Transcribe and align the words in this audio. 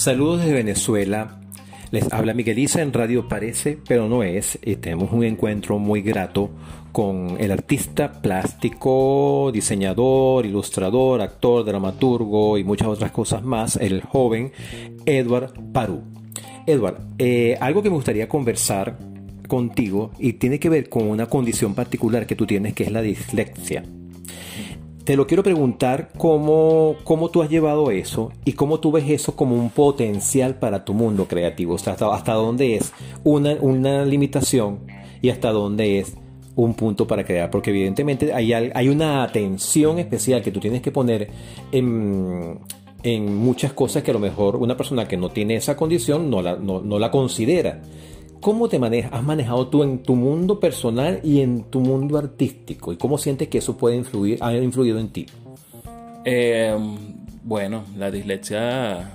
Saludos 0.00 0.40
desde 0.40 0.54
Venezuela. 0.54 1.40
Les 1.90 2.10
habla 2.10 2.32
Migueliza 2.32 2.80
en 2.80 2.94
Radio 2.94 3.28
Parece, 3.28 3.76
pero 3.86 4.08
no 4.08 4.22
es. 4.22 4.58
Y 4.64 4.76
tenemos 4.76 5.12
un 5.12 5.24
encuentro 5.24 5.78
muy 5.78 6.00
grato 6.00 6.48
con 6.90 7.36
el 7.38 7.50
artista 7.50 8.22
plástico, 8.22 9.50
diseñador, 9.52 10.46
ilustrador, 10.46 11.20
actor, 11.20 11.66
dramaturgo 11.66 12.56
y 12.56 12.64
muchas 12.64 12.88
otras 12.88 13.10
cosas 13.10 13.42
más, 13.42 13.76
el 13.76 14.00
joven 14.00 14.52
Edward 15.04 15.52
Parú. 15.72 16.02
Edward, 16.66 16.98
eh, 17.18 17.58
algo 17.60 17.82
que 17.82 17.90
me 17.90 17.96
gustaría 17.96 18.26
conversar 18.26 18.96
contigo 19.48 20.12
y 20.18 20.32
tiene 20.32 20.58
que 20.58 20.70
ver 20.70 20.88
con 20.88 21.08
una 21.10 21.26
condición 21.26 21.74
particular 21.74 22.26
que 22.26 22.36
tú 22.36 22.46
tienes, 22.46 22.72
que 22.72 22.84
es 22.84 22.90
la 22.90 23.02
dislexia 23.02 23.84
te 25.04 25.16
lo 25.16 25.26
quiero 25.26 25.42
preguntar 25.42 26.10
cómo, 26.16 26.96
cómo 27.04 27.30
tú 27.30 27.42
has 27.42 27.50
llevado 27.50 27.90
eso 27.90 28.32
y 28.44 28.52
cómo 28.52 28.80
tú 28.80 28.92
ves 28.92 29.08
eso 29.08 29.34
como 29.34 29.56
un 29.56 29.70
potencial 29.70 30.56
para 30.56 30.84
tu 30.84 30.94
mundo 30.94 31.26
creativo. 31.26 31.74
O 31.74 31.78
sea, 31.78 31.94
hasta, 31.94 32.34
dónde 32.34 32.76
es 32.76 32.92
una, 33.24 33.54
una, 33.60 34.04
limitación 34.04 34.80
y 35.22 35.30
hasta 35.30 35.50
dónde 35.50 36.00
es 36.00 36.14
un 36.54 36.74
punto 36.74 37.06
para 37.06 37.24
crear. 37.24 37.50
Porque 37.50 37.70
evidentemente 37.70 38.32
hay, 38.32 38.52
hay 38.52 38.88
una 38.88 39.22
atención 39.22 39.98
especial 39.98 40.42
que 40.42 40.52
tú 40.52 40.60
tienes 40.60 40.82
que 40.82 40.90
poner 40.90 41.30
en, 41.72 42.58
en, 43.02 43.34
muchas 43.36 43.72
cosas 43.72 44.02
que 44.02 44.10
a 44.10 44.14
lo 44.14 44.20
mejor 44.20 44.56
una 44.56 44.76
persona 44.76 45.08
que 45.08 45.16
no 45.16 45.30
tiene 45.30 45.56
esa 45.56 45.76
condición 45.76 46.28
no 46.28 46.42
la, 46.42 46.56
no, 46.56 46.80
no 46.80 46.98
la 46.98 47.10
considera. 47.10 47.80
¿Cómo 48.40 48.70
te 48.70 48.78
manejas, 48.78 49.12
has 49.12 49.22
manejado 49.22 49.68
tú 49.68 49.82
en 49.82 50.02
tu 50.02 50.16
mundo 50.16 50.60
personal 50.60 51.20
y 51.22 51.40
en 51.40 51.64
tu 51.64 51.80
mundo 51.80 52.16
artístico? 52.16 52.90
¿Y 52.90 52.96
cómo 52.96 53.18
sientes 53.18 53.48
que 53.48 53.58
eso 53.58 53.76
puede 53.76 53.96
influir, 53.96 54.38
ha 54.40 54.54
influido 54.54 54.98
en 54.98 55.10
ti? 55.10 55.26
Eh, 56.24 56.74
bueno, 57.44 57.84
la 57.98 58.10
dislexia 58.10 59.10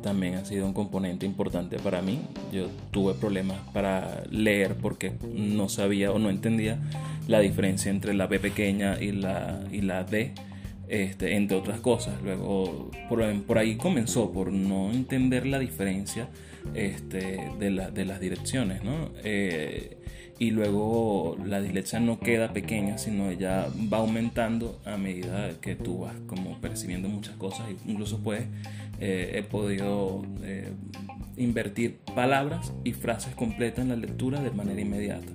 también 0.00 0.34
ha 0.36 0.44
sido 0.44 0.64
un 0.64 0.74
componente 0.74 1.26
importante 1.26 1.76
para 1.80 2.02
mí. 2.02 2.20
Yo 2.52 2.68
tuve 2.92 3.14
problemas 3.14 3.58
para 3.72 4.22
leer 4.30 4.76
porque 4.76 5.12
no 5.34 5.68
sabía 5.68 6.12
o 6.12 6.20
no 6.20 6.30
entendía 6.30 6.78
la 7.26 7.40
diferencia 7.40 7.90
entre 7.90 8.14
la 8.14 8.28
B 8.28 8.38
pequeña 8.38 8.96
y 9.00 9.10
la, 9.10 9.64
y 9.72 9.80
la 9.80 10.04
D, 10.04 10.34
este, 10.86 11.34
entre 11.34 11.56
otras 11.56 11.80
cosas. 11.80 12.14
Luego, 12.22 12.92
por, 13.08 13.24
por 13.42 13.58
ahí 13.58 13.76
comenzó, 13.76 14.30
por 14.30 14.52
no 14.52 14.92
entender 14.92 15.46
la 15.46 15.58
diferencia 15.58 16.28
este, 16.74 17.50
de, 17.58 17.70
las 17.70 18.20
direcciones, 18.20 18.82
¿no? 18.82 19.10
Eh, 19.24 19.98
y 20.38 20.50
luego 20.50 21.36
la 21.44 21.60
dislexia 21.60 22.00
no 22.00 22.18
queda 22.18 22.52
pequeña, 22.52 22.98
sino 22.98 23.30
ella 23.30 23.68
va 23.92 23.98
aumentando 23.98 24.80
a 24.84 24.96
medida 24.96 25.52
que 25.60 25.76
tú 25.76 26.00
vas 26.00 26.16
como 26.26 26.60
percibiendo 26.60 27.08
muchas 27.08 27.36
cosas. 27.36 27.68
Incluso 27.86 28.18
pues 28.18 28.44
he 28.98 29.42
podido 29.42 30.22
eh, 30.42 30.72
invertir 31.36 31.98
palabras 32.14 32.72
y 32.84 32.92
frases 32.92 33.34
completas 33.34 33.80
en 33.80 33.88
la 33.88 33.96
lectura 33.96 34.40
de 34.40 34.50
manera 34.50 34.80
inmediata. 34.80 35.32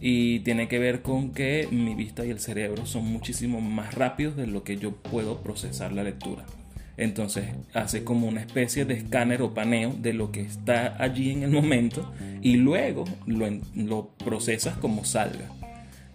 Y 0.00 0.40
tiene 0.40 0.68
que 0.68 0.78
ver 0.78 1.02
con 1.02 1.32
que 1.32 1.68
mi 1.70 1.94
vista 1.94 2.24
y 2.26 2.30
el 2.30 2.38
cerebro 2.38 2.84
son 2.86 3.06
muchísimo 3.06 3.60
más 3.60 3.94
rápidos 3.94 4.36
de 4.36 4.46
lo 4.46 4.62
que 4.62 4.76
yo 4.76 4.92
puedo 4.92 5.42
procesar 5.42 5.92
la 5.92 6.04
lectura. 6.04 6.44
Entonces 6.96 7.44
hace 7.74 8.04
como 8.04 8.26
una 8.26 8.40
especie 8.40 8.84
de 8.84 8.94
escáner 8.94 9.42
o 9.42 9.52
paneo 9.52 9.94
de 9.98 10.12
lo 10.12 10.32
que 10.32 10.40
está 10.40 10.96
allí 11.02 11.30
en 11.30 11.42
el 11.42 11.50
momento 11.50 12.10
y 12.40 12.56
luego 12.56 13.04
lo, 13.26 14.08
procesas 14.24 14.76
como 14.78 15.04
salga. 15.04 15.50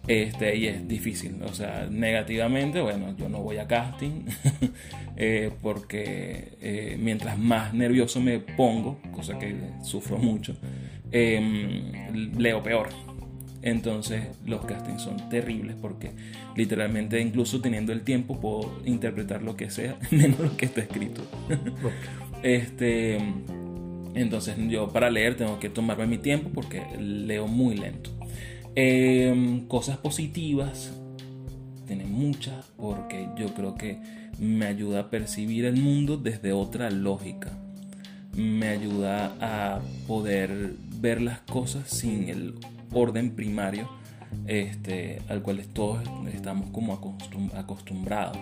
Este, 0.07 0.55
y 0.55 0.65
es 0.65 0.87
difícil, 0.87 1.43
o 1.43 1.53
sea, 1.53 1.87
negativamente, 1.89 2.81
bueno, 2.81 3.15
yo 3.15 3.29
no 3.29 3.39
voy 3.41 3.57
a 3.57 3.67
casting 3.67 4.25
eh, 5.15 5.51
porque 5.61 6.57
eh, 6.59 6.97
mientras 6.99 7.37
más 7.37 7.75
nervioso 7.75 8.19
me 8.19 8.39
pongo, 8.39 8.99
cosa 9.13 9.37
que 9.37 9.55
sufro 9.83 10.17
mucho, 10.17 10.57
em, 11.11 11.91
leo 12.35 12.63
peor. 12.63 12.89
Entonces 13.61 14.27
los 14.45 14.65
castings 14.65 15.03
son 15.03 15.29
terribles 15.29 15.75
porque 15.79 16.11
literalmente 16.55 17.21
incluso 17.21 17.61
teniendo 17.61 17.91
el 17.91 18.01
tiempo 18.01 18.39
puedo 18.39 18.73
interpretar 18.85 19.43
lo 19.43 19.55
que 19.55 19.69
sea 19.69 19.97
menos 20.11 20.39
lo 20.39 20.57
que 20.57 20.65
está 20.65 20.81
escrito. 20.81 21.21
este, 22.43 23.17
entonces 24.15 24.55
yo 24.67 24.89
para 24.89 25.09
leer 25.09 25.35
tengo 25.37 25.59
que 25.59 25.69
tomarme 25.69 26.07
mi 26.07 26.17
tiempo 26.17 26.49
porque 26.53 26.83
leo 26.99 27.47
muy 27.47 27.75
lento. 27.75 28.09
Em, 28.73 29.67
cosas 29.67 29.97
positivas, 29.97 30.93
tiene 31.85 32.05
muchas 32.05 32.65
porque 32.77 33.27
yo 33.37 33.53
creo 33.53 33.75
que 33.75 33.99
me 34.39 34.65
ayuda 34.65 35.01
a 35.01 35.09
percibir 35.09 35.65
el 35.65 35.77
mundo 35.77 36.17
desde 36.17 36.53
otra 36.53 36.89
lógica. 36.89 37.51
Me 38.33 38.69
ayuda 38.69 39.35
a 39.41 39.81
poder 40.07 40.73
ver 41.01 41.21
las 41.21 41.39
cosas 41.41 41.89
sin 41.89 42.29
el 42.29 42.55
orden 42.91 43.35
primario 43.35 43.89
este, 44.47 45.21
al 45.29 45.41
cual 45.41 45.61
todos 45.73 46.03
estamos 46.33 46.69
como 46.71 46.93
acostumbrados. 47.55 48.37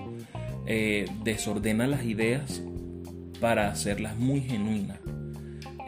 Eh, 0.66 1.08
desordena 1.24 1.88
las 1.88 2.04
ideas 2.04 2.62
para 3.40 3.70
hacerlas 3.70 4.18
muy 4.18 4.42
genuinas. 4.42 5.00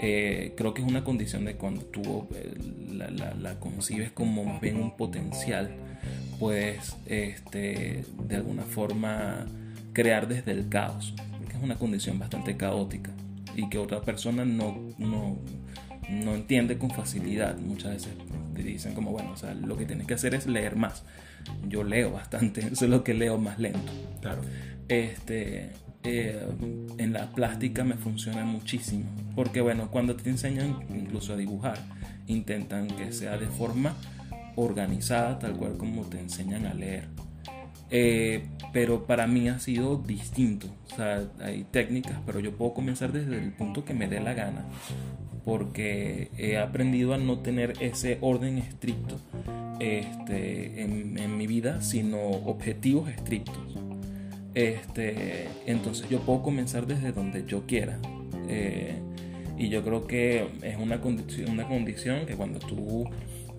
Eh, 0.01 0.53
creo 0.57 0.73
que 0.73 0.81
es 0.81 0.87
una 0.87 1.03
condición 1.03 1.45
de 1.45 1.55
cuando 1.55 1.81
tú 1.83 2.27
eh, 2.33 2.55
la, 2.91 3.59
concibes 3.59 4.11
como 4.11 4.43
más 4.43 4.59
bien 4.59 4.77
un 4.77 4.97
potencial, 4.97 5.71
puedes 6.39 6.95
este, 7.05 8.03
de 8.27 8.35
alguna 8.35 8.63
forma 8.63 9.45
crear 9.93 10.27
desde 10.27 10.51
el 10.51 10.69
caos, 10.69 11.13
porque 11.37 11.55
es 11.55 11.63
una 11.63 11.75
condición 11.75 12.17
bastante 12.17 12.57
caótica 12.57 13.11
y 13.55 13.69
que 13.69 13.77
otra 13.77 14.01
persona 14.01 14.45
no, 14.45 14.79
no, 14.97 15.37
no 16.11 16.35
entiende 16.35 16.77
con 16.77 16.91
facilidad. 16.91 17.57
Muchas 17.57 17.91
veces 17.93 18.13
te 18.53 18.63
dicen 18.63 18.93
como, 18.93 19.11
bueno, 19.11 19.31
o 19.31 19.37
sea, 19.37 19.53
lo 19.53 19.77
que 19.77 19.85
tienes 19.85 20.07
que 20.07 20.13
hacer 20.13 20.35
es 20.35 20.45
leer 20.45 20.75
más. 20.75 21.03
Yo 21.67 21.83
leo 21.83 22.11
bastante, 22.11 22.61
eso 22.71 22.85
es 22.85 22.91
lo 22.91 23.03
que 23.03 23.13
leo 23.13 23.37
más 23.37 23.59
lento. 23.59 23.91
Claro. 24.21 24.41
Este, 24.87 25.71
eh, 26.03 26.45
en 26.97 27.13
la 27.13 27.31
plástica 27.31 27.83
me 27.83 27.95
funciona 27.95 28.43
muchísimo. 28.43 29.05
Porque 29.35 29.61
bueno, 29.61 29.89
cuando 29.89 30.15
te 30.15 30.29
enseñan 30.29 30.79
incluso 30.89 31.33
a 31.33 31.37
dibujar, 31.37 31.79
intentan 32.27 32.87
que 32.87 33.13
sea 33.13 33.37
de 33.37 33.47
forma 33.47 33.95
organizada, 34.55 35.39
tal 35.39 35.53
cual 35.53 35.77
como 35.77 36.03
te 36.03 36.19
enseñan 36.19 36.65
a 36.65 36.73
leer. 36.73 37.07
Eh, 37.89 38.45
pero 38.71 39.05
para 39.05 39.27
mí 39.27 39.49
ha 39.49 39.59
sido 39.59 39.97
distinto. 39.97 40.67
O 40.91 40.95
sea, 40.95 41.23
hay 41.41 41.65
técnicas, 41.71 42.17
pero 42.25 42.39
yo 42.39 42.55
puedo 42.55 42.73
comenzar 42.73 43.11
desde 43.11 43.37
el 43.37 43.51
punto 43.51 43.85
que 43.85 43.93
me 43.93 44.07
dé 44.07 44.19
la 44.19 44.33
gana 44.33 44.65
porque 45.45 46.29
he 46.37 46.57
aprendido 46.57 47.13
a 47.13 47.17
no 47.17 47.39
tener 47.39 47.73
ese 47.79 48.17
orden 48.21 48.57
estricto 48.57 49.19
este, 49.79 50.83
en, 50.83 51.37
mi 51.37 51.47
vida, 51.47 51.81
sino 51.81 52.19
objetivos 52.19 53.09
estrictos. 53.09 53.57
Este, 54.53 55.47
entonces 55.65 56.07
yo 56.09 56.19
puedo 56.19 56.43
comenzar 56.43 56.85
desde 56.85 57.11
donde 57.11 57.45
yo 57.45 57.65
quiera. 57.65 57.97
Eh, 58.47 58.95
y 59.57 59.69
yo 59.69 59.83
creo 59.83 60.05
que 60.05 60.47
es 60.61 60.77
una 60.77 61.01
condición, 61.01 61.51
una 61.51 61.67
condición 61.67 62.25
que 62.25 62.35
cuando 62.35 62.59
tú 62.59 63.07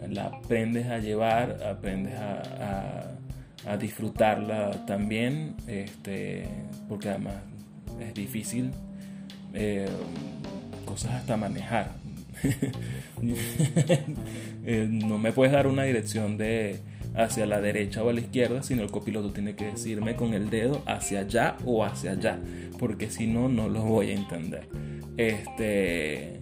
la 0.08 0.26
aprendes 0.26 0.86
a 0.86 0.98
llevar, 0.98 1.62
aprendes 1.64 2.14
a, 2.14 3.08
disfrutarla 3.78 4.84
también, 4.86 5.54
este, 5.68 6.48
porque 6.88 7.10
además 7.10 7.36
es 8.00 8.12
difícil. 8.12 8.72
Eh, 9.54 9.86
hasta 10.92 11.36
manejar. 11.36 11.92
Eh, 14.64 14.86
no 14.88 15.18
me 15.18 15.32
puedes 15.32 15.52
dar 15.52 15.66
una 15.66 15.82
dirección 15.82 16.38
de 16.38 16.78
hacia 17.14 17.46
la 17.46 17.60
derecha 17.60 18.02
o 18.02 18.10
a 18.10 18.12
la 18.12 18.20
izquierda, 18.20 18.62
sino 18.62 18.82
el 18.82 18.90
copiloto 18.90 19.32
tiene 19.32 19.54
que 19.54 19.66
decirme 19.66 20.14
con 20.14 20.34
el 20.34 20.50
dedo 20.50 20.82
hacia 20.86 21.20
allá 21.20 21.56
o 21.64 21.84
hacia 21.84 22.12
allá, 22.12 22.38
porque 22.78 23.10
si 23.10 23.26
no, 23.26 23.48
no 23.48 23.68
lo 23.68 23.82
voy 23.82 24.10
a 24.10 24.14
entender. 24.14 24.68
Este, 25.16 26.40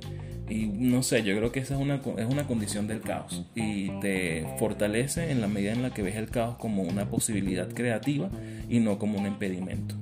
y 0.48 0.66
no 0.66 1.02
sé, 1.02 1.22
yo 1.22 1.36
creo 1.36 1.52
que 1.52 1.60
esa 1.60 1.74
es 1.74 1.80
una, 1.80 2.00
es 2.18 2.26
una 2.26 2.46
condición 2.46 2.86
del 2.86 3.00
caos 3.00 3.44
y 3.54 3.88
te 4.00 4.46
fortalece 4.58 5.30
en 5.30 5.40
la 5.40 5.48
medida 5.48 5.72
en 5.72 5.82
la 5.82 5.94
que 5.94 6.02
ves 6.02 6.16
el 6.16 6.28
caos 6.28 6.56
como 6.56 6.82
una 6.82 7.08
posibilidad 7.08 7.68
creativa 7.72 8.28
y 8.68 8.80
no 8.80 8.98
como 8.98 9.18
un 9.18 9.26
impedimento. 9.26 9.94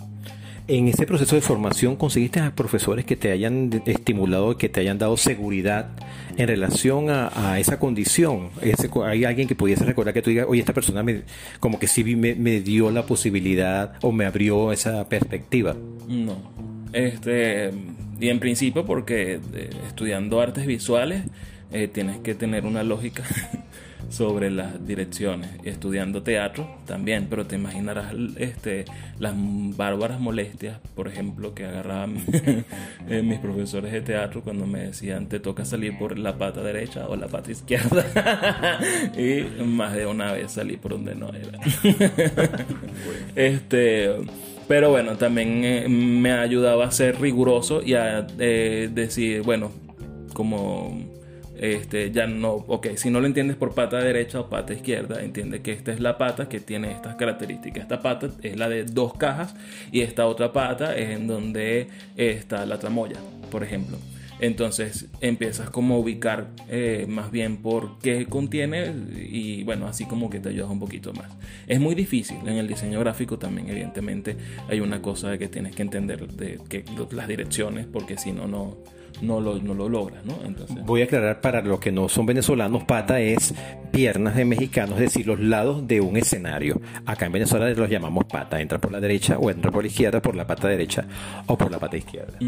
En 0.69 0.87
ese 0.87 1.07
proceso 1.07 1.35
de 1.35 1.41
formación, 1.41 1.97
¿conseguiste 1.97 2.41
a 2.41 2.55
profesores 2.55 3.07
que 3.07 3.17
te 3.17 3.33
hayan 3.33 3.83
estimulado, 3.87 4.59
que 4.59 4.69
te 4.69 4.81
hayan 4.81 4.99
dado 4.99 5.17
seguridad 5.17 5.89
en 6.37 6.47
relación 6.47 7.07
a, 7.09 7.59
esa 7.59 7.79
condición? 7.79 8.51
¿Hay 9.07 9.25
alguien 9.25 9.49
que 9.49 9.55
pudiese 9.55 9.87
recordar 9.87 10.13
que 10.13 10.21
tú 10.21 10.29
digas, 10.29 10.45
oye, 10.47 10.61
esta 10.61 10.75
persona 10.75 11.03
me, 11.03 11.23
como 11.59 11.79
que 11.79 11.87
sí 11.87 12.05
me, 12.15 12.61
dio 12.61 12.91
la 12.91 13.07
posibilidad 13.07 13.95
o 14.03 14.13
me 14.13 14.27
abrió 14.27 14.71
esa 14.71 15.09
perspectiva? 15.09 15.75
No. 16.07 16.37
Este, 16.93 17.71
y 18.21 18.29
en 18.29 18.39
principio 18.39 18.85
porque 18.85 19.41
eh, 19.55 19.71
estudiando 19.87 20.39
artes 20.39 20.67
visuales 20.67 21.23
eh, 21.73 21.89
tienes 21.89 22.19
que 22.19 22.35
tener 22.35 22.67
una 22.67 22.83
lógica 22.83 23.25
sobre 24.09 24.51
las 24.51 24.87
direcciones. 24.87 25.51
Estudiando 25.65 26.23
teatro 26.23 26.69
también, 26.87 27.27
pero 27.29 27.47
te 27.47 27.57
imaginarás 27.57 28.15
este, 28.37 28.85
las 29.19 29.35
bárbaras 29.77 30.21
molestias, 30.21 30.79
por 30.95 31.09
ejemplo, 31.09 31.55
que 31.55 31.67
agarraban 31.67 32.17
eh, 33.09 33.23
mis 33.23 33.39
profesores 33.39 33.93
de 33.93 34.01
teatro 34.01 34.43
cuando 34.43 34.67
me 34.67 34.81
decían 34.81 35.29
te 35.29 35.41
toca 35.41 35.65
salir 35.65 35.99
por 35.99 36.19
la 36.19 36.37
pata 36.39 36.63
derecha 36.63 37.09
o 37.09 37.17
la 37.17 37.29
pata 37.29 37.51
izquierda. 37.51 38.05
y 39.17 39.63
más 39.65 39.95
de 39.95 40.07
una 40.07 40.33
vez 40.33 40.53
salí 40.53 40.77
por 40.77 40.93
donde 40.93 41.15
no 41.15 41.31
era. 41.31 41.59
este 43.35 44.17
pero 44.69 44.91
bueno, 44.91 45.17
también 45.17 45.65
eh, 45.65 45.89
me 45.89 46.31
ha 46.31 46.43
ayudado 46.43 46.83
a 46.83 46.91
ser 46.91 47.19
riguroso 47.19 47.83
y 47.83 47.95
a 47.95 48.27
eh, 48.39 48.91
decir, 48.93 49.41
bueno, 49.41 49.73
como 50.35 51.09
este, 51.59 52.11
ya 52.11 52.27
no, 52.27 52.53
ok, 52.53 52.89
si 52.97 53.11
no 53.11 53.21
lo 53.21 53.27
entiendes 53.27 53.57
por 53.57 53.75
pata 53.75 53.99
derecha 53.99 54.41
o 54.41 54.49
pata 54.49 54.73
izquierda, 54.73 55.23
entiende 55.23 55.61
que 55.63 55.73
esta 55.73 55.93
es 55.93 56.01
la 56.01 56.19
pata 56.19 56.49
que 56.49 56.61
tiene 56.61 56.93
estas 56.93 57.17
características. 57.17 57.83
Esta 57.83 58.03
pata 58.03 58.31
es 58.43 58.57
la 58.57 58.69
de 58.69 58.85
dos 58.85 59.15
cajas 59.15 59.55
y 59.93 60.01
esta 60.01 60.27
otra 60.27 60.53
pata 60.53 60.97
es 60.97 61.11
en 61.11 61.27
donde 61.27 61.89
está 62.17 62.65
la 62.67 62.79
tramoya, 62.79 63.17
por 63.51 63.63
ejemplo. 63.63 63.99
Entonces 64.41 65.07
empiezas 65.21 65.71
como 65.71 65.97
a 65.97 65.99
ubicar 65.99 66.49
eh, 66.69 67.07
más 67.09 67.31
bien 67.31 67.57
por 67.57 67.99
qué 67.99 68.27
contiene 68.27 68.93
y 69.17 69.65
bueno, 69.65 69.89
así 69.89 70.05
como 70.05 70.31
que 70.31 70.39
te 70.39 70.51
ayudas 70.51 70.71
un 70.71 70.79
poquito 70.79 71.13
más. 71.13 71.31
Es 71.67 71.81
muy 71.81 71.95
difícil 71.95 72.39
en 72.47 72.57
el 72.57 72.69
diseño 72.69 73.01
gráfico 73.01 73.39
también, 73.39 73.69
evidentemente 73.69 74.37
hay 74.69 74.81
una 74.81 75.03
cosa 75.03 75.37
que 75.39 75.49
tienes 75.49 75.75
que 75.75 75.83
entender 75.83 76.29
de 76.29 76.61
que, 76.69 76.85
las 77.11 77.27
direcciones 77.27 77.87
porque 77.87 78.17
si 78.17 78.33
no, 78.33 78.47
no, 78.47 78.77
no 79.23 79.41
lo, 79.41 79.59
no 79.61 79.75
lo 79.75 79.89
logras, 79.89 80.25
¿no? 80.25 80.35
Entonces... 80.45 80.85
Voy 80.85 81.03
a 81.03 81.05
aclarar 81.05 81.41
para 81.41 81.63
los 81.63 81.81
que 81.81 81.93
no 81.93 82.09
son 82.09 82.27
venezolanos, 82.27 82.85
pata 82.85 83.21
es 83.21 83.55
piernas 83.91 84.37
de 84.37 84.45
mexicanos, 84.45 84.97
es 84.97 85.13
decir, 85.13 85.27
los 85.27 85.41
lados 85.41 85.87
de 85.87 86.01
un 86.01 86.17
escenario. 86.17 86.81
Acá 87.07 87.27
en 87.27 87.33
Venezuela 87.33 87.69
los 87.71 87.91
llamamos 87.91 88.25
pata, 88.25 88.61
entra 88.61 88.79
por 88.79 88.93
la 88.93 89.01
derecha 89.01 89.39
o 89.39 89.51
entra 89.51 89.71
por 89.71 89.83
la 89.83 89.89
izquierda, 89.89 90.21
por 90.23 90.37
la 90.37 90.47
pata 90.47 90.69
derecha 90.69 91.07
o 91.47 91.57
por 91.57 91.71
la 91.71 91.79
pata 91.79 91.97
izquierda. 91.97 92.39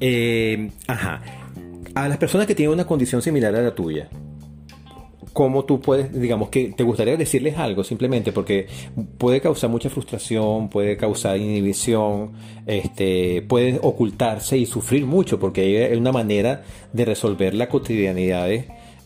Eh, 0.00 0.70
ajá. 0.86 1.20
A 1.94 2.08
las 2.08 2.18
personas 2.18 2.46
que 2.46 2.54
tienen 2.54 2.72
una 2.72 2.86
condición 2.86 3.20
similar 3.20 3.54
a 3.54 3.62
la 3.62 3.74
tuya, 3.74 4.08
¿cómo 5.32 5.64
tú 5.64 5.80
puedes, 5.80 6.12
digamos 6.12 6.48
que 6.48 6.72
te 6.76 6.82
gustaría 6.82 7.16
decirles 7.16 7.56
algo 7.58 7.84
simplemente? 7.84 8.32
Porque 8.32 8.66
puede 9.18 9.40
causar 9.40 9.70
mucha 9.70 9.90
frustración, 9.90 10.68
puede 10.68 10.96
causar 10.96 11.36
inhibición, 11.38 12.32
este, 12.66 13.42
puede 13.42 13.78
ocultarse 13.82 14.58
y 14.58 14.66
sufrir 14.66 15.06
mucho, 15.06 15.38
porque 15.38 15.86
hay 15.86 15.96
una 15.96 16.12
manera 16.12 16.62
de 16.92 17.04
resolver 17.04 17.54
la 17.54 17.68
cotidianidad 17.68 18.48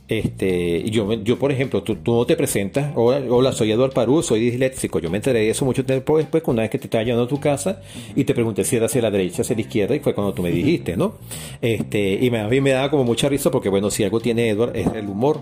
este, 0.07 0.91
yo, 0.91 1.11
yo, 1.15 1.39
por 1.39 1.51
ejemplo, 1.51 1.83
tú, 1.83 1.97
no 2.05 2.27
te 2.27 2.37
presentas, 2.37 2.93
hola, 2.95 3.53
soy 3.53 3.73
Eduardo 3.73 3.95
Parú, 3.95 4.23
soy 4.23 4.41
disléxico. 4.41 4.99
Yo 4.99 5.09
me 5.09 5.17
enteré 5.17 5.41
de 5.41 5.51
eso 5.51 5.65
mucho 5.65 5.85
tiempo 5.85 6.19
después, 6.19 6.43
una 6.47 6.63
vez 6.63 6.71
que 6.71 6.79
te 6.79 6.87
estaba 6.87 7.05
llevando 7.05 7.25
a 7.25 7.29
tu 7.29 7.41
casa 7.41 7.81
y 8.15 8.25
te 8.25 8.35
pregunté 8.35 8.65
si 8.65 8.77
era 8.77 8.87
hacia 8.87 9.01
la 9.01 9.11
derecha, 9.11 9.43
hacia 9.43 9.57
la 9.57 9.63
izquierda, 9.63 9.97
y 9.97 10.01
fue 10.01 10.15
cuando 10.15 10.35
tú 10.35 10.43
me 10.43 10.51
dijiste, 10.51 10.97
¿no? 10.97 11.15
Este, 11.63 12.19
y 12.21 12.35
a 12.35 12.49
mí 12.49 12.61
me 12.61 12.71
daba 12.73 12.91
como 12.91 13.05
mucha 13.05 13.29
risa 13.31 13.51
porque, 13.51 13.71
bueno, 13.71 13.91
si 13.91 14.05
algo 14.05 14.21
tiene 14.21 14.51
Edward 14.51 14.77
es 14.77 14.87
el 14.95 15.09
humor, 15.09 15.41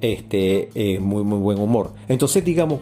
este, 0.00 0.68
es 0.74 1.00
muy, 1.00 1.22
muy 1.22 1.38
buen 1.38 1.58
humor. 1.58 1.92
Entonces, 2.08 2.44
digamos, 2.44 2.80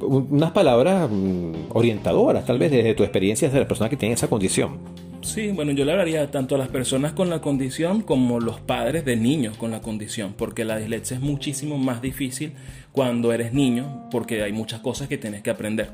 unas 0.00 0.50
palabras 0.52 1.08
mm, 1.10 1.52
orientadoras, 1.70 2.44
tal 2.44 2.58
vez 2.58 2.70
desde 2.70 2.94
tu 2.94 3.02
experiencia 3.02 3.48
de 3.48 3.60
la 3.60 3.68
persona 3.68 3.88
que 3.88 3.96
tiene 3.96 4.14
esa 4.14 4.28
condición. 4.28 4.78
Sí, 5.22 5.52
bueno, 5.52 5.70
yo 5.70 5.84
le 5.84 5.92
hablaría 5.92 6.30
tanto 6.32 6.56
a 6.56 6.58
las 6.58 6.68
personas 6.68 7.12
con 7.12 7.30
la 7.30 7.40
condición 7.40 8.02
como 8.02 8.40
los 8.40 8.58
padres 8.58 9.04
de 9.04 9.16
niños 9.16 9.56
con 9.56 9.70
la 9.70 9.80
condición, 9.80 10.34
porque 10.36 10.64
la 10.64 10.78
dislexia 10.78 11.16
es 11.16 11.22
muchísimo 11.22 11.78
más 11.78 12.02
difícil 12.02 12.54
cuando 12.90 13.32
eres 13.32 13.52
niño, 13.52 14.08
porque 14.10 14.42
hay 14.42 14.52
muchas 14.52 14.80
cosas 14.80 15.06
que 15.06 15.18
tienes 15.18 15.42
que 15.42 15.50
aprender. 15.50 15.90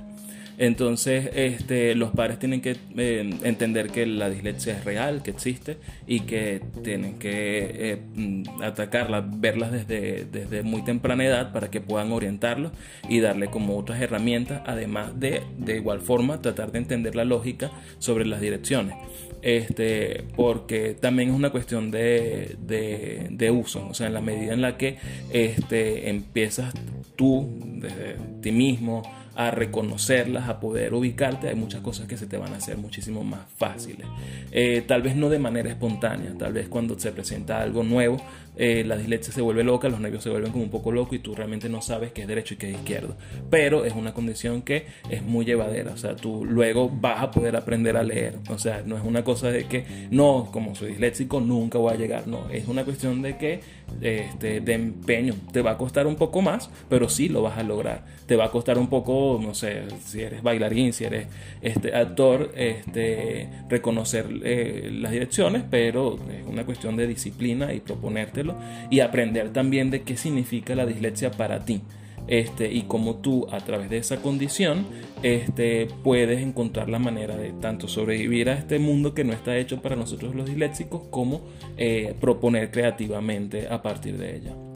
Entonces, 0.59 1.31
este, 1.35 1.95
los 1.95 2.11
padres 2.11 2.41
tienen 2.41 2.61
que 2.61 2.77
eh, 2.97 3.31
entender 3.45 3.91
que 3.91 4.07
la 4.07 4.29
dislexia 4.29 4.77
es 4.77 4.85
real, 4.85 5.23
que 5.23 5.31
existe 5.31 5.79
y 6.05 6.21
que 6.21 6.61
tienen 6.83 7.21
que 7.21 7.93
eh, 7.93 8.03
mm, 8.15 8.63
atacarla, 8.63 9.25
verlas 9.25 9.71
desde, 9.71 10.25
desde 10.25 10.65
muy 10.65 10.83
temprana 10.83 11.25
edad 11.25 11.53
para 11.53 11.71
que 11.71 11.81
puedan 11.81 12.11
orientarlos 12.11 12.73
y 13.09 13.21
darle 13.21 13.47
como 13.47 13.79
otras 13.79 14.03
herramientas, 14.03 14.63
además 14.67 15.19
de, 15.21 15.43
de 15.59 15.77
igual 15.77 16.01
forma, 16.01 16.43
tratar 16.43 16.73
de 16.73 16.79
entender 16.79 17.15
la 17.15 17.25
lógica 17.25 17.71
sobre 18.01 18.27
las 18.27 18.41
direcciones. 18.41 18.97
Este, 19.43 20.25
porque 20.35 20.97
también 21.01 21.29
es 21.29 21.37
una 21.37 21.51
cuestión 21.51 21.93
de, 21.93 22.57
de, 22.59 23.29
de, 23.31 23.51
uso, 23.53 23.87
o 23.89 23.95
sea, 23.95 24.09
en 24.09 24.15
la 24.15 24.21
medida 24.21 24.53
en 24.53 24.63
la 24.63 24.77
que 24.77 24.97
este, 25.33 26.11
empiezas 26.11 26.75
tú, 27.15 27.49
desde 27.77 28.17
ti 28.43 28.51
mismo, 28.51 29.03
a 29.39 29.53
reconocerlas, 29.53 30.49
a 30.49 30.59
poder 30.59 30.93
ubicarte, 30.95 31.49
hay 31.49 31.55
muchas 31.55 31.81
cosas 31.81 32.09
que 32.09 32.17
se 32.17 32.27
te 32.27 32.37
van 32.37 32.55
a 32.55 32.57
hacer 32.57 32.77
muchísimo 32.77 33.23
más 33.23 33.43
fáciles. 33.57 34.05
Eh, 34.51 34.83
tal 34.85 35.01
vez 35.01 35.15
no 35.15 35.31
de 35.31 35.39
manera 35.39 35.71
espontánea, 35.71 36.35
tal 36.37 36.55
vez 36.55 36.69
cuando 36.69 36.99
se 36.99 37.13
presenta 37.13 37.61
algo 37.61 37.85
nuevo, 37.85 38.21
eh, 38.57 38.83
la 38.85 38.97
dislexia 38.97 39.33
se 39.33 39.41
vuelve 39.41 39.63
loca, 39.63 39.89
los 39.89 40.01
nervios 40.01 40.25
se 40.25 40.31
vuelven 40.31 40.51
como 40.51 40.65
un 40.65 40.71
poco 40.71 40.91
locos 40.91 41.15
y 41.15 41.21
tú 41.21 41.37
realmente 41.37 41.69
no 41.69 41.81
sabes 41.81 42.11
qué 42.11 42.23
es 42.23 42.27
derecho 42.27 42.55
y 42.55 42.57
qué 42.57 42.71
es 42.71 42.75
izquierdo. 42.75 43.17
Pero 43.49 43.85
es 43.85 43.93
una 43.95 44.13
condición 44.13 44.63
que 44.63 44.87
es 45.09 45.23
muy 45.23 45.45
llevadera, 45.45 45.93
o 45.93 45.97
sea, 45.97 46.17
tú 46.17 46.45
luego 46.45 46.91
vas 46.91 47.23
a 47.23 47.31
poder 47.31 47.55
aprender 47.55 47.97
a 47.97 48.03
leer, 48.03 48.35
o 48.51 48.59
sea, 48.59 48.83
no 48.85 48.97
es 48.97 49.05
una 49.05 49.23
cosa 49.23 49.53
de 49.53 49.67
que, 49.67 50.09
no, 50.11 50.49
como 50.51 50.75
soy 50.75 50.89
disléxico, 50.89 51.41
nunca 51.41 51.79
voy 51.79 51.93
a 51.93 51.97
llegar, 51.97 52.27
no, 52.27 52.51
es 52.51 52.67
una 52.67 52.85
cuestión 52.85 53.23
de 53.23 53.37
que, 53.37 53.61
este, 54.01 54.61
de 54.61 54.73
empeño, 54.73 55.35
te 55.53 55.63
va 55.63 55.73
a 55.73 55.79
costar 55.79 56.09
un 56.09 56.17
poco 56.17 56.43
más, 56.43 56.69
pero 56.89 57.09
sí 57.09 57.29
lo 57.29 57.43
vas 57.43 57.57
a 57.57 57.63
lograr, 57.63 58.05
te 58.27 58.35
va 58.35 58.47
a 58.47 58.51
costar 58.51 58.77
un 58.79 58.89
poco, 58.89 59.28
no 59.37 59.53
sé, 59.55 59.83
si 60.05 60.23
eres 60.23 60.43
bailarín, 60.43 60.93
si 60.93 61.05
eres 61.05 61.27
este, 61.61 61.95
actor, 61.95 62.53
este, 62.57 63.49
reconocer 63.69 64.27
eh, 64.45 64.89
las 64.93 65.13
direcciones, 65.13 65.65
pero 65.69 66.19
es 66.31 66.47
una 66.47 66.65
cuestión 66.65 66.97
de 66.97 67.07
disciplina 67.07 67.75
y 67.75 67.81
proponértelo 67.81 68.57
y 68.91 69.01
aprender 69.01 69.53
también 69.53 69.91
de 69.91 70.03
qué 70.03 70.17
significa 70.17 70.75
la 70.75 70.87
dislexia 70.87 71.31
para 71.31 71.65
ti. 71.65 71.83
Este, 72.29 72.71
y 72.71 72.83
cómo 72.83 73.17
tú 73.17 73.47
a 73.51 73.59
través 73.61 73.89
de 73.89 73.97
esa 73.97 74.19
condición 74.19 74.87
este, 75.23 75.89
puedes 76.05 76.43
encontrar 76.43 76.91
la 76.91 76.99
manera 76.99 77.39
de 77.39 77.53
tanto 77.53 77.89
sobrevivir 77.89 78.51
a 78.51 78.53
este 78.53 78.79
mundo 78.79 79.15
que 79.15 79.25
no 79.25 79.33
está 79.33 79.57
hecho 79.57 79.81
para 79.81 79.97
nosotros 79.97 80.35
los 80.35 80.45
disléxicos 80.45 81.05
como 81.09 81.41
eh, 81.79 82.15
proponer 82.21 82.71
creativamente 82.71 83.69
a 83.69 83.81
partir 83.81 84.19
de 84.19 84.37
ella. 84.37 84.68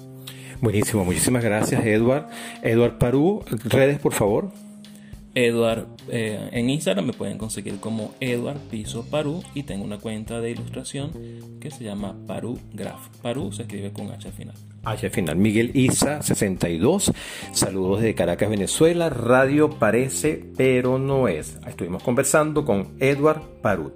Buenísimo, 0.63 1.05
muchísimas 1.05 1.43
gracias 1.43 1.85
Edward. 1.85 2.29
Edward 2.63 2.97
Parú, 2.97 3.45
redes 3.65 3.99
por 3.99 4.13
favor. 4.13 4.53
Edward 5.35 5.89
eh, 6.09 6.51
en 6.53 6.71
Instagram 6.71 7.07
me 7.07 7.13
pueden 7.13 7.37
conseguir 7.37 7.81
como 7.81 8.15
Edward 8.21 8.59
Piso 8.71 9.05
Parú 9.11 9.43
y 9.55 9.65
tengo 9.65 9.85
una 9.85 9.99
cuenta 9.99 10.41
de 10.41 10.53
ilustración 10.53 11.11
que 11.61 11.73
se 11.73 11.83
llama 11.83 12.15
Parú 12.29 12.61
Graph. 12.73 13.09
Parú 13.23 13.51
se 13.51 13.63
escribe 13.63 13.93
con 13.93 14.13
H 14.13 14.29
al 14.29 14.35
final. 14.35 14.55
H 14.85 15.07
al 15.07 15.13
final. 15.13 15.35
Miguel 15.35 15.73
Isa 15.75 16.23
62. 16.23 17.11
Saludos 17.51 18.01
desde 18.01 18.15
Caracas, 18.15 18.49
Venezuela. 18.49 19.11
Radio 19.11 19.69
parece, 19.69 20.45
pero 20.57 21.01
no 21.01 21.27
es. 21.27 21.59
Estuvimos 21.67 22.05
conversando 22.05 22.65
con 22.65 22.95
Edward 23.01 23.43
Parú. 23.63 23.93